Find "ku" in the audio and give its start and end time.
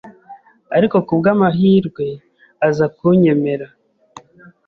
1.05-1.13